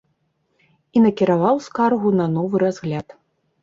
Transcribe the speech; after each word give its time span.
І 0.95 1.05
накіраваў 1.05 1.63
скаргу 1.69 2.17
на 2.19 2.25
новы 2.41 2.67
разгляд. 2.69 3.07